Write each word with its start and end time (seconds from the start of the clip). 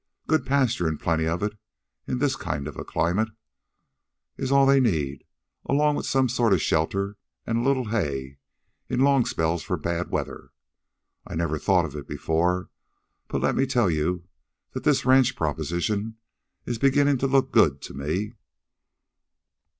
Good 0.25 0.47
pasture 0.47 0.87
an' 0.87 0.97
plenty 0.97 1.27
of 1.27 1.43
it, 1.43 1.55
in 2.07 2.17
this 2.17 2.35
kind 2.35 2.67
of 2.67 2.75
a 2.75 2.83
climate, 2.83 3.29
is 4.35 4.51
all 4.51 4.65
they 4.65 4.79
need, 4.79 5.23
along 5.67 5.95
with 5.95 6.07
some 6.07 6.27
sort 6.27 6.53
of 6.53 6.59
shelter 6.63 7.17
an' 7.45 7.57
a 7.57 7.61
little 7.63 7.89
hay 7.89 8.39
in 8.89 9.01
long 9.01 9.25
spells 9.27 9.69
of 9.69 9.81
bad 9.83 10.09
weather. 10.09 10.49
I 11.27 11.35
never 11.35 11.59
thought 11.59 11.85
of 11.85 11.95
it 11.95 12.07
before, 12.07 12.71
but 13.27 13.43
let 13.43 13.55
me 13.55 13.67
tell 13.67 13.91
you 13.91 14.27
that 14.71 14.83
this 14.85 15.05
ranch 15.05 15.35
proposition 15.35 16.15
is 16.65 16.79
beginnin' 16.79 17.19
to 17.19 17.27
look 17.27 17.51
good 17.51 17.79
to 17.83 17.93
ME." 17.93 18.33